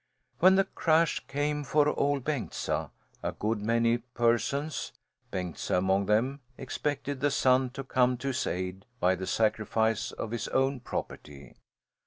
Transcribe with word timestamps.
When 0.39 0.55
the 0.55 0.63
crash 0.63 1.19
came 1.27 1.63
for 1.63 1.89
Ol' 1.89 2.21
Bengtsa, 2.21 2.89
a 3.21 3.31
good 3.33 3.61
many 3.61 3.99
persons, 3.99 4.93
Bengtsa 5.31 5.77
among 5.77 6.07
them, 6.07 6.39
expected 6.57 7.19
the 7.19 7.29
son 7.29 7.69
to 7.69 7.83
come 7.83 8.17
to 8.17 8.29
his 8.29 8.47
aid 8.47 8.85
by 8.99 9.13
the 9.13 9.27
sacrifice 9.27 10.11
of 10.11 10.31
his 10.31 10.47
own 10.47 10.79
property. 10.79 11.53